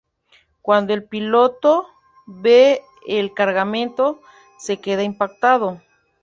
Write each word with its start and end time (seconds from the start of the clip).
Cuando 0.63 0.95
el 0.95 1.03
piloto 1.03 1.87
ve 2.25 2.81
el 3.07 3.35
cargamento, 3.35 4.19
se 4.57 4.77
queda 4.81 5.03
impactado. 5.03 5.79